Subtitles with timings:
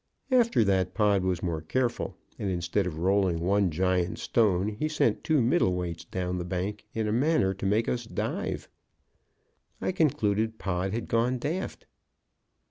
[0.31, 5.23] After that Pod was more careful, and instead of rolling one giant stone he sent
[5.23, 8.67] two middle weights down the bank in a manner to make us dive.
[9.79, 11.85] I concluded Pod had gone daft.